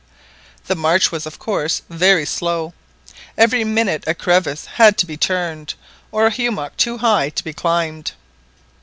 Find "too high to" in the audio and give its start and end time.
6.75-7.43